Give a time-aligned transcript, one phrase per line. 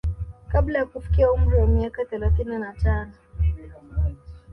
[0.47, 3.13] Kabla ya kufikia umri wa miaka thelathini na tano